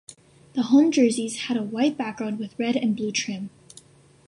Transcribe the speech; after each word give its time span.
The 0.53 0.63
home 0.63 0.91
jerseys 0.91 1.41
had 1.41 1.57
a 1.57 1.61
white 1.61 1.95
background 1.95 2.39
with 2.39 2.57
red 2.57 2.75
and 2.75 2.95
blue 2.95 3.11
trim. 3.11 3.51